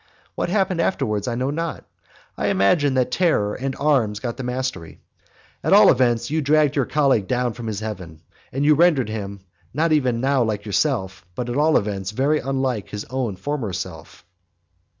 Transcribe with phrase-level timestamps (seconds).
[0.33, 1.85] What happened afterwards I know not.
[2.35, 4.99] I imagine that terror and arms got the mastery.
[5.63, 9.41] At all events, you dragged your colleague down from his heaven; and you rendered him,
[9.75, 14.25] not even now like yourself, but at all events very unlike his own former self.